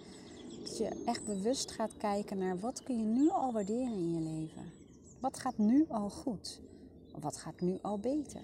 dat 0.63 0.79
je 0.79 1.03
echt 1.05 1.27
bewust 1.27 1.71
gaat 1.71 1.97
kijken 1.97 2.39
naar 2.39 2.59
wat 2.61 2.83
kun 2.83 2.99
je 2.99 3.05
nu 3.05 3.31
al 3.31 3.53
waarderen 3.53 3.93
in 3.93 4.15
je 4.15 4.21
leven. 4.21 4.78
Wat 5.21 5.39
gaat 5.39 5.59
nu 5.59 5.87
al 5.89 6.11
goed? 6.11 6.61
Wat 7.21 7.37
gaat 7.37 7.61
nu 7.61 7.79
al 7.83 7.99
beter? 7.99 8.43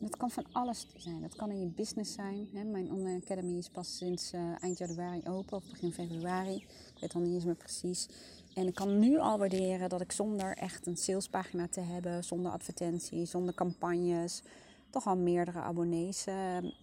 Dat 0.00 0.16
kan 0.16 0.30
van 0.30 0.44
alles 0.52 0.86
zijn. 0.96 1.20
Dat 1.20 1.36
kan 1.36 1.50
in 1.50 1.60
je 1.60 1.66
business 1.66 2.12
zijn. 2.12 2.48
Mijn 2.52 2.90
online 2.90 3.20
academy 3.22 3.56
is 3.56 3.68
pas 3.68 3.96
sinds 3.96 4.32
uh, 4.32 4.62
eind 4.62 4.78
januari 4.78 5.20
open, 5.24 5.56
of 5.56 5.64
begin 5.70 5.92
februari. 5.92 6.54
Ik 6.54 7.00
weet 7.00 7.14
al 7.14 7.20
niet 7.20 7.34
eens 7.34 7.44
meer 7.44 7.54
precies. 7.54 8.08
En 8.54 8.66
ik 8.66 8.74
kan 8.74 8.98
nu 8.98 9.18
al 9.18 9.38
waarderen 9.38 9.88
dat 9.88 10.00
ik 10.00 10.12
zonder 10.12 10.56
echt 10.56 10.86
een 10.86 10.96
salespagina 10.96 11.68
te 11.68 11.80
hebben, 11.80 12.24
zonder 12.24 12.52
advertenties, 12.52 13.30
zonder 13.30 13.54
campagnes, 13.54 14.42
toch 14.90 15.06
al 15.06 15.16
meerdere 15.16 15.60
abonnees 15.60 16.26
uh, 16.26 16.34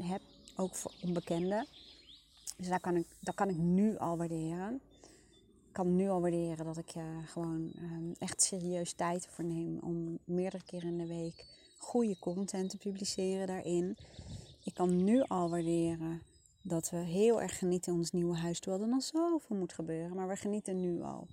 heb. 0.01 0.21
Ook 0.55 0.75
voor 0.75 0.91
onbekenden. 1.03 1.67
Dus 2.57 2.67
daar 2.67 2.79
kan 2.79 2.95
ik, 2.95 3.07
dat 3.19 3.35
kan 3.35 3.49
ik 3.49 3.57
nu 3.57 3.97
al 3.97 4.17
waarderen 4.17 4.81
kan 5.77 5.95
nu 5.95 6.09
al 6.09 6.21
waarderen 6.21 6.65
dat 6.65 6.77
ik 6.77 6.95
uh, 6.95 7.03
gewoon 7.25 7.71
um, 7.81 8.15
echt 8.19 8.41
serieus 8.41 8.93
tijd 8.93 9.27
voor 9.27 9.43
neem 9.43 9.79
om 9.79 10.19
meerdere 10.23 10.63
keren 10.63 10.89
in 10.89 10.97
de 10.97 11.07
week 11.07 11.45
goede 11.77 12.19
content 12.19 12.69
te 12.69 12.77
publiceren 12.77 13.47
daarin. 13.47 13.97
Ik 14.63 14.73
kan 14.73 15.03
nu 15.03 15.21
al 15.21 15.49
waarderen 15.49 16.21
dat 16.61 16.89
we 16.89 16.97
heel 16.97 17.41
erg 17.41 17.57
genieten 17.57 17.91
in 17.91 17.97
ons 17.97 18.11
nieuwe 18.11 18.37
huis, 18.37 18.59
terwijl 18.59 18.83
er 18.83 18.89
nog 18.89 19.03
zoveel 19.03 19.55
moet 19.55 19.73
gebeuren, 19.73 20.15
maar 20.15 20.27
we 20.27 20.35
genieten 20.35 20.79
nu 20.79 21.01
al. 21.01 21.27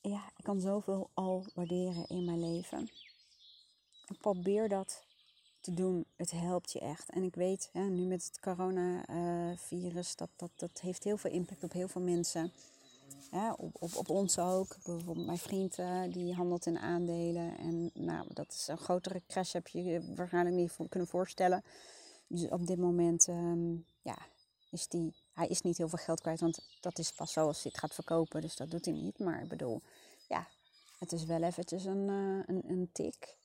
Ja, 0.00 0.32
ik 0.36 0.44
kan 0.44 0.60
zoveel 0.60 1.10
al 1.14 1.44
waarderen 1.54 2.06
in 2.06 2.24
mijn 2.24 2.40
leven. 2.40 2.90
Ik 4.06 4.18
probeer 4.18 4.68
dat 4.68 5.04
te 5.64 5.74
doen. 5.74 6.04
Het 6.16 6.30
helpt 6.30 6.72
je 6.72 6.80
echt. 6.80 7.10
En 7.10 7.22
ik 7.22 7.34
weet, 7.34 7.70
nu 7.72 8.04
met 8.04 8.24
het 8.24 8.40
coronavirus, 8.40 10.16
dat, 10.16 10.28
dat, 10.36 10.50
dat 10.56 10.80
heeft 10.80 11.04
heel 11.04 11.16
veel 11.16 11.30
impact 11.30 11.64
op 11.64 11.72
heel 11.72 11.88
veel 11.88 12.02
mensen. 12.02 12.52
op, 13.56 13.76
op, 13.82 13.96
op 13.96 14.08
ons 14.08 14.38
ook. 14.38 14.76
Bijvoorbeeld 14.84 15.26
mijn 15.26 15.38
vriend 15.38 15.78
uh, 15.78 16.02
die 16.10 16.34
handelt 16.34 16.66
in 16.66 16.78
aandelen. 16.78 17.58
En 17.58 17.90
nou, 17.94 18.26
dat 18.32 18.52
is 18.52 18.68
een 18.68 18.78
grotere 18.78 19.22
crash, 19.26 19.52
heb 19.52 19.68
je 19.68 19.84
je 19.84 20.14
waarschijnlijk 20.14 20.56
niet 20.56 20.76
kunnen 20.88 21.08
voorstellen. 21.08 21.62
Dus 22.26 22.48
op 22.48 22.66
dit 22.66 22.78
moment, 22.78 23.26
um, 23.28 23.86
ja, 24.02 24.18
is 24.70 24.88
die, 24.88 25.14
hij 25.32 25.46
is 25.46 25.60
niet 25.60 25.78
heel 25.78 25.88
veel 25.88 26.04
geld 26.04 26.20
kwijt. 26.20 26.40
Want 26.40 26.58
dat 26.80 26.98
is 26.98 27.12
pas 27.12 27.32
zo 27.32 27.46
als 27.46 27.62
hij 27.62 27.70
het 27.72 27.80
gaat 27.80 27.94
verkopen. 27.94 28.40
Dus 28.40 28.56
dat 28.56 28.70
doet 28.70 28.84
hij 28.84 28.94
niet. 28.94 29.18
Maar 29.18 29.42
ik 29.42 29.48
bedoel, 29.48 29.82
ja, 30.28 30.48
het 30.98 31.12
is 31.12 31.24
wel 31.24 31.42
eventjes 31.42 31.84
een, 31.84 32.08
uh, 32.08 32.42
een, 32.46 32.70
een 32.70 32.88
tik. 32.92 33.36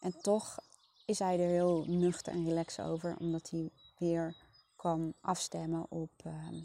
En 0.00 0.20
toch 0.20 0.58
is 1.06 1.18
hij 1.18 1.40
er 1.40 1.48
heel 1.48 1.84
nuchter 1.86 2.32
en 2.32 2.44
relaxed 2.44 2.86
over, 2.86 3.16
omdat 3.18 3.50
hij 3.50 3.70
weer 3.98 4.36
kan 4.76 5.14
afstemmen 5.20 5.86
op 5.90 6.10
uh, 6.26 6.62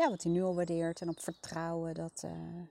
ja, 0.00 0.10
wat 0.10 0.22
hij 0.22 0.32
nu 0.32 0.42
al 0.42 0.54
waardeert 0.54 1.00
en 1.00 1.08
op 1.08 1.20
vertrouwen 1.20 1.94
dat, 1.94 2.22
uh, 2.24 2.62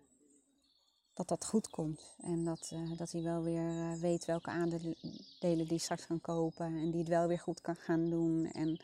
dat 1.13 1.27
dat 1.27 1.45
goed 1.45 1.69
komt. 1.69 2.15
En 2.21 2.43
dat, 2.43 2.69
uh, 2.74 2.98
dat 2.98 3.12
hij 3.12 3.21
wel 3.21 3.43
weer 3.43 3.91
eh, 3.91 3.93
weet 3.93 4.25
welke 4.25 4.50
aandelen 4.50 5.67
die 5.67 5.79
straks 5.79 6.07
kan 6.07 6.21
kopen 6.21 6.65
en 6.65 6.91
die 6.91 7.00
het 7.00 7.09
wel 7.09 7.27
weer 7.27 7.39
goed 7.39 7.62
kan 7.62 7.75
gaan 7.75 8.09
doen. 8.09 8.51
En 8.51 8.81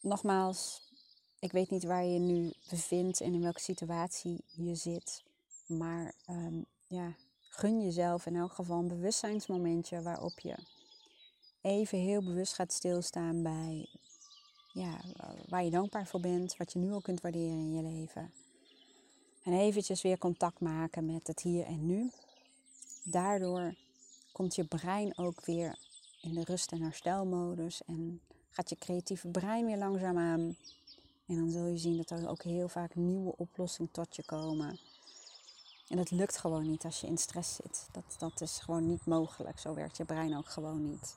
nogmaals, 0.00 0.82
ik 1.38 1.52
weet 1.52 1.70
niet 1.70 1.84
waar 1.84 2.04
je 2.04 2.18
nu 2.18 2.52
bevindt 2.70 3.20
en 3.20 3.34
in 3.34 3.42
welke 3.42 3.60
situatie 3.60 4.44
je 4.46 4.74
zit, 4.74 5.22
maar 5.66 6.14
um, 6.28 6.66
ja, 6.86 7.14
gun 7.54 7.82
jezelf 7.82 8.26
in 8.26 8.36
elk 8.36 8.52
geval 8.52 8.78
een 8.78 8.88
bewustzijnsmomentje 8.88 10.02
waarop 10.02 10.40
je 10.40 10.54
even 11.60 11.98
heel 11.98 12.22
bewust 12.22 12.54
gaat 12.54 12.72
stilstaan 12.72 13.42
bij 13.42 13.88
ja, 14.72 15.00
waar 15.48 15.64
je 15.64 15.70
dankbaar 15.70 16.06
voor 16.06 16.20
bent, 16.20 16.56
wat 16.56 16.72
je 16.72 16.78
nu 16.78 16.92
al 16.92 17.00
kunt 17.00 17.20
waarderen 17.20 17.58
in 17.58 17.74
je 17.74 17.82
leven. 17.82 18.32
En 19.42 19.52
eventjes 19.52 20.02
weer 20.02 20.18
contact 20.18 20.60
maken 20.60 21.06
met 21.06 21.26
het 21.26 21.42
hier 21.42 21.64
en 21.64 21.86
nu. 21.86 22.10
Daardoor 23.02 23.74
komt 24.32 24.54
je 24.54 24.64
brein 24.64 25.18
ook 25.18 25.44
weer 25.44 25.78
in 26.20 26.34
de 26.34 26.44
rust- 26.44 26.72
en 26.72 26.82
herstelmodus. 26.82 27.82
En 27.86 28.20
gaat 28.50 28.70
je 28.70 28.78
creatieve 28.78 29.28
brein 29.28 29.66
weer 29.66 29.78
langzaam 29.78 30.18
aan. 30.18 30.56
En 31.26 31.36
dan 31.36 31.50
zul 31.50 31.66
je 31.66 31.78
zien 31.78 31.96
dat 31.96 32.10
er 32.10 32.28
ook 32.28 32.42
heel 32.42 32.68
vaak 32.68 32.94
nieuwe 32.94 33.36
oplossingen 33.36 33.90
tot 33.90 34.16
je 34.16 34.24
komen. 34.24 34.78
En 35.92 35.98
dat 35.98 36.10
lukt 36.10 36.38
gewoon 36.38 36.66
niet 36.66 36.84
als 36.84 37.00
je 37.00 37.06
in 37.06 37.18
stress 37.18 37.54
zit. 37.54 37.86
Dat, 37.90 38.04
dat 38.18 38.40
is 38.40 38.58
gewoon 38.58 38.86
niet 38.86 39.06
mogelijk. 39.06 39.58
Zo 39.58 39.74
werkt 39.74 39.96
je 39.96 40.04
brein 40.04 40.36
ook 40.36 40.48
gewoon 40.48 40.90
niet. 40.90 41.16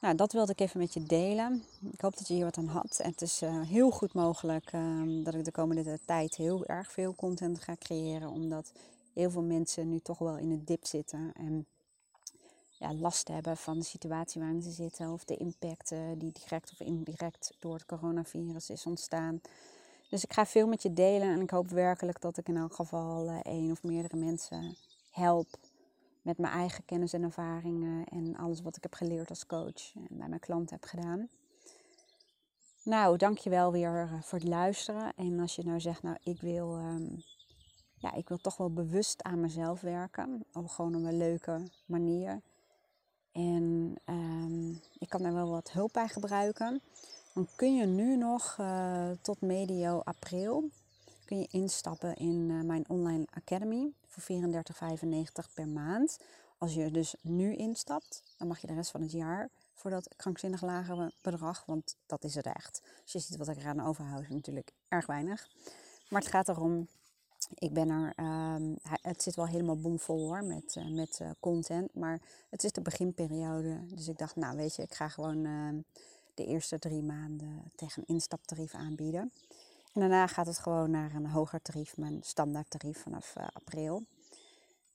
Nou, 0.00 0.14
dat 0.14 0.32
wilde 0.32 0.52
ik 0.52 0.60
even 0.60 0.80
met 0.80 0.94
je 0.94 1.02
delen. 1.02 1.64
Ik 1.92 2.00
hoop 2.00 2.16
dat 2.16 2.28
je 2.28 2.34
hier 2.34 2.44
wat 2.44 2.58
aan 2.58 2.66
had. 2.66 2.98
En 2.98 3.10
het 3.10 3.22
is 3.22 3.42
uh, 3.42 3.60
heel 3.60 3.90
goed 3.90 4.12
mogelijk 4.12 4.72
um, 4.72 5.24
dat 5.24 5.34
ik 5.34 5.44
de 5.44 5.50
komende 5.50 5.98
tijd 6.04 6.34
heel 6.34 6.66
erg 6.66 6.92
veel 6.92 7.14
content 7.14 7.62
ga 7.62 7.76
creëren. 7.78 8.30
Omdat 8.30 8.72
heel 9.12 9.30
veel 9.30 9.42
mensen 9.42 9.88
nu 9.88 10.00
toch 10.00 10.18
wel 10.18 10.36
in 10.36 10.50
een 10.50 10.64
dip 10.64 10.86
zitten. 10.86 11.32
En 11.34 11.66
ja, 12.78 12.94
last 12.94 13.28
hebben 13.28 13.56
van 13.56 13.78
de 13.78 13.84
situatie 13.84 14.40
waarin 14.40 14.62
ze 14.62 14.70
zitten. 14.70 15.12
Of 15.12 15.24
de 15.24 15.36
impacten 15.36 16.18
die 16.18 16.32
direct 16.32 16.72
of 16.72 16.80
indirect 16.80 17.52
door 17.58 17.74
het 17.74 17.86
coronavirus 17.86 18.70
is 18.70 18.86
ontstaan. 18.86 19.40
Dus 20.08 20.24
ik 20.24 20.32
ga 20.32 20.46
veel 20.46 20.66
met 20.66 20.82
je 20.82 20.92
delen. 20.92 21.28
En 21.28 21.40
ik 21.40 21.50
hoop 21.50 21.68
werkelijk 21.68 22.20
dat 22.20 22.36
ik 22.36 22.48
in 22.48 22.56
elk 22.56 22.74
geval 22.74 23.26
uh, 23.26 23.38
één 23.42 23.70
of 23.70 23.82
meerdere 23.82 24.16
mensen 24.16 24.76
help 25.10 25.46
met 26.22 26.38
mijn 26.38 26.52
eigen 26.52 26.84
kennis 26.84 27.12
en 27.12 27.22
ervaringen 27.22 28.04
en 28.04 28.36
alles 28.36 28.60
wat 28.60 28.76
ik 28.76 28.82
heb 28.82 28.94
geleerd 28.94 29.28
als 29.28 29.46
coach 29.46 29.94
en 29.94 30.18
bij 30.18 30.28
mijn 30.28 30.40
klanten 30.40 30.76
heb 30.80 30.88
gedaan. 30.88 31.28
Nou, 32.82 33.16
dankjewel 33.16 33.72
weer 33.72 34.02
eh, 34.02 34.22
voor 34.22 34.38
het 34.38 34.48
luisteren. 34.48 35.12
En 35.16 35.40
als 35.40 35.56
je 35.56 35.64
nou 35.64 35.80
zegt, 35.80 36.02
nou, 36.02 36.16
ik 36.22 36.40
wil, 36.40 36.76
um, 36.76 37.22
ja, 37.94 38.14
ik 38.14 38.28
wil 38.28 38.38
toch 38.38 38.56
wel 38.56 38.72
bewust 38.72 39.22
aan 39.22 39.40
mezelf 39.40 39.80
werken. 39.80 40.44
Op 40.52 40.68
gewoon 40.68 40.94
op 40.94 41.04
een 41.04 41.16
leuke 41.16 41.70
manier. 41.86 42.40
En 43.32 43.94
um, 44.04 44.80
ik 44.98 45.08
kan 45.08 45.22
daar 45.22 45.34
wel 45.34 45.50
wat 45.50 45.70
hulp 45.70 45.92
bij 45.92 46.08
gebruiken. 46.08 46.82
Dan 47.38 47.48
kun 47.56 47.74
je 47.74 47.86
nu 47.86 48.16
nog 48.16 48.56
uh, 48.60 49.10
tot 49.20 49.40
medio 49.40 50.00
april 50.04 50.70
kun 51.24 51.38
je 51.38 51.48
instappen 51.50 52.16
in 52.16 52.48
uh, 52.50 52.62
mijn 52.62 52.88
online 52.88 53.26
academy 53.30 53.92
voor 54.06 54.22
34,95 55.46 55.54
per 55.54 55.68
maand. 55.68 56.18
Als 56.58 56.74
je 56.74 56.90
dus 56.90 57.14
nu 57.20 57.56
instapt, 57.56 58.22
dan 58.36 58.48
mag 58.48 58.60
je 58.60 58.66
de 58.66 58.74
rest 58.74 58.90
van 58.90 59.00
het 59.00 59.12
jaar 59.12 59.48
voor 59.74 59.90
dat 59.90 60.14
krankzinnig 60.16 60.62
lagere 60.62 61.12
bedrag. 61.22 61.64
Want 61.66 61.96
dat 62.06 62.24
is 62.24 62.34
het 62.34 62.46
echt. 62.46 62.82
Als 63.02 63.12
je 63.12 63.18
ziet 63.18 63.36
wat 63.36 63.48
ik 63.48 63.56
eraan 63.56 63.86
overhoud, 63.86 64.22
is 64.22 64.28
natuurlijk 64.28 64.72
erg 64.88 65.06
weinig. 65.06 65.48
Maar 66.08 66.20
het 66.20 66.30
gaat 66.30 66.48
erom, 66.48 66.88
ik 67.54 67.72
ben 67.72 67.88
er, 67.88 68.12
um, 68.54 68.76
het 68.82 69.22
zit 69.22 69.34
wel 69.34 69.46
helemaal 69.46 69.80
bomvol 69.80 70.28
hoor 70.28 70.44
met, 70.44 70.76
uh, 70.78 70.90
met 70.90 71.22
content. 71.40 71.94
Maar 71.94 72.20
het 72.50 72.64
is 72.64 72.72
de 72.72 72.80
beginperiode. 72.80 73.80
Dus 73.94 74.08
ik 74.08 74.18
dacht, 74.18 74.36
nou 74.36 74.56
weet 74.56 74.76
je, 74.76 74.82
ik 74.82 74.94
ga 74.94 75.08
gewoon 75.08 75.44
uh, 75.44 75.82
de 76.38 76.46
eerste 76.46 76.78
drie 76.78 77.02
maanden 77.02 77.72
tegen 77.74 78.02
een 78.02 78.14
instaptarief 78.14 78.74
aanbieden. 78.74 79.32
En 79.92 80.00
daarna 80.00 80.26
gaat 80.26 80.46
het 80.46 80.58
gewoon 80.58 80.90
naar 80.90 81.14
een 81.14 81.26
hoger 81.26 81.62
tarief, 81.62 81.96
mijn 81.96 82.22
standaard 82.22 82.70
tarief 82.70 83.02
vanaf 83.02 83.34
uh, 83.38 83.46
april. 83.52 84.04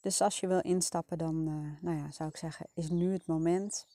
Dus 0.01 0.21
als 0.21 0.39
je 0.39 0.47
wil 0.47 0.61
instappen, 0.61 1.17
dan 1.17 1.35
uh, 1.47 1.81
nou 1.81 1.97
ja, 1.97 2.11
zou 2.11 2.29
ik 2.29 2.37
zeggen, 2.37 2.67
is 2.73 2.89
nu 2.89 3.13
het 3.13 3.27
moment. 3.27 3.85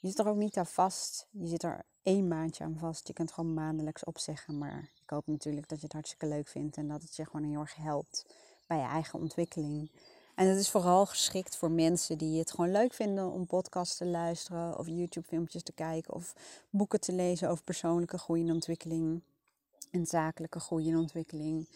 Je 0.00 0.08
zit 0.08 0.18
er 0.18 0.28
ook 0.28 0.36
niet 0.36 0.56
aan 0.56 0.66
vast. 0.66 1.28
Je 1.30 1.46
zit 1.46 1.62
er 1.62 1.84
één 2.02 2.28
maandje 2.28 2.64
aan 2.64 2.78
vast. 2.78 3.06
Je 3.06 3.12
kunt 3.12 3.32
gewoon 3.32 3.54
maandelijks 3.54 4.04
opzeggen. 4.04 4.58
Maar 4.58 4.90
ik 5.02 5.10
hoop 5.10 5.26
natuurlijk 5.26 5.68
dat 5.68 5.78
je 5.78 5.84
het 5.84 5.92
hartstikke 5.92 6.26
leuk 6.26 6.48
vindt 6.48 6.76
en 6.76 6.88
dat 6.88 7.02
het 7.02 7.16
je 7.16 7.24
gewoon 7.24 7.48
heel 7.48 7.60
erg 7.60 7.74
helpt 7.74 8.26
bij 8.66 8.78
je 8.78 8.86
eigen 8.86 9.18
ontwikkeling. 9.18 9.90
En 10.38 10.46
het 10.46 10.58
is 10.58 10.70
vooral 10.70 11.06
geschikt 11.06 11.56
voor 11.56 11.70
mensen 11.70 12.18
die 12.18 12.38
het 12.38 12.50
gewoon 12.50 12.70
leuk 12.70 12.92
vinden 12.92 13.30
om 13.30 13.46
podcasts 13.46 13.96
te 13.96 14.06
luisteren 14.06 14.78
of 14.78 14.86
YouTube-filmpjes 14.86 15.62
te 15.62 15.72
kijken 15.72 16.14
of 16.14 16.34
boeken 16.70 17.00
te 17.00 17.12
lezen 17.12 17.48
over 17.48 17.64
persoonlijke 17.64 18.18
groei 18.18 18.42
en 18.42 18.52
ontwikkeling 18.52 19.22
en 19.90 20.06
zakelijke 20.06 20.60
groei 20.60 20.90
en 20.90 20.96
ontwikkeling. 20.96 21.68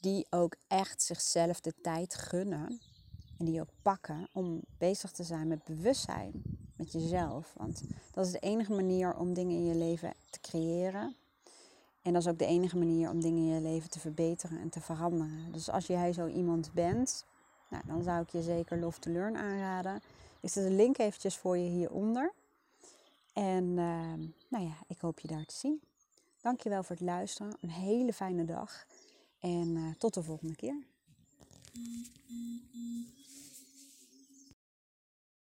Die 0.00 0.26
ook 0.30 0.54
echt 0.68 1.02
zichzelf 1.02 1.60
de 1.60 1.74
tijd 1.82 2.14
gunnen 2.14 2.80
en 3.38 3.44
die 3.44 3.60
ook 3.60 3.72
pakken 3.82 4.28
om 4.32 4.60
bezig 4.78 5.10
te 5.10 5.24
zijn 5.24 5.48
met 5.48 5.64
bewustzijn, 5.64 6.42
met 6.76 6.92
jezelf. 6.92 7.54
Want 7.56 7.82
dat 8.12 8.26
is 8.26 8.32
de 8.32 8.38
enige 8.38 8.72
manier 8.72 9.16
om 9.16 9.34
dingen 9.34 9.56
in 9.56 9.64
je 9.64 9.76
leven 9.76 10.12
te 10.30 10.40
creëren. 10.40 11.16
En 12.02 12.12
dat 12.12 12.22
is 12.22 12.28
ook 12.28 12.38
de 12.38 12.46
enige 12.46 12.76
manier 12.76 13.10
om 13.10 13.20
dingen 13.20 13.42
in 13.42 13.54
je 13.54 13.60
leven 13.60 13.90
te 13.90 14.00
verbeteren 14.00 14.60
en 14.60 14.70
te 14.70 14.80
veranderen. 14.80 15.52
Dus 15.52 15.70
als 15.70 15.86
jij 15.86 16.12
zo 16.12 16.26
iemand 16.26 16.72
bent, 16.72 17.26
nou, 17.68 17.82
dan 17.86 18.02
zou 18.02 18.22
ik 18.22 18.30
je 18.30 18.42
zeker 18.42 18.78
Love 18.78 19.00
to 19.00 19.10
Learn 19.10 19.36
aanraden. 19.36 20.02
Ik 20.40 20.50
zet 20.50 20.64
de 20.64 20.70
link 20.70 20.98
eventjes 20.98 21.36
voor 21.36 21.56
je 21.56 21.68
hieronder. 21.68 22.32
En 23.32 23.64
uh, 23.64 24.12
nou 24.48 24.64
ja, 24.64 24.76
ik 24.86 25.00
hoop 25.00 25.20
je 25.20 25.28
daar 25.28 25.44
te 25.44 25.54
zien. 25.54 25.80
Dankjewel 26.40 26.82
voor 26.82 26.96
het 26.96 27.04
luisteren. 27.04 27.56
Een 27.60 27.70
hele 27.70 28.12
fijne 28.12 28.44
dag. 28.44 28.86
En 29.38 29.68
uh, 29.76 29.94
tot 29.98 30.14
de 30.14 30.22
volgende 30.22 30.56
keer. 30.56 30.82